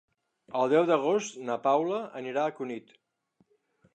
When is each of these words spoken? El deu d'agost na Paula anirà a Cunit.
El 0.59 0.71
deu 0.71 0.85
d'agost 0.91 1.37
na 1.51 1.57
Paula 1.67 2.01
anirà 2.21 2.45
a 2.47 2.57
Cunit. 2.61 2.89